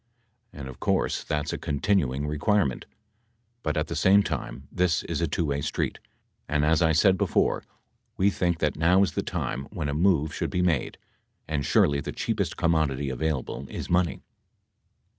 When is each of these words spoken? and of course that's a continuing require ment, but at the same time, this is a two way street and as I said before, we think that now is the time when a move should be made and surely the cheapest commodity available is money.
and 0.51 0.67
of 0.67 0.79
course 0.79 1.23
that's 1.23 1.53
a 1.53 1.59
continuing 1.59 2.25
require 2.25 2.65
ment, 2.65 2.87
but 3.61 3.77
at 3.77 3.85
the 3.85 3.95
same 3.95 4.23
time, 4.23 4.67
this 4.71 5.03
is 5.03 5.21
a 5.21 5.27
two 5.27 5.45
way 5.45 5.61
street 5.61 5.99
and 6.49 6.65
as 6.65 6.81
I 6.81 6.91
said 6.91 7.19
before, 7.19 7.63
we 8.17 8.31
think 8.31 8.57
that 8.57 8.75
now 8.75 9.03
is 9.03 9.11
the 9.11 9.21
time 9.21 9.65
when 9.69 9.89
a 9.89 9.93
move 9.93 10.33
should 10.33 10.49
be 10.49 10.63
made 10.63 10.97
and 11.47 11.63
surely 11.63 12.01
the 12.01 12.11
cheapest 12.11 12.57
commodity 12.57 13.09
available 13.11 13.67
is 13.69 13.91
money. 13.91 14.23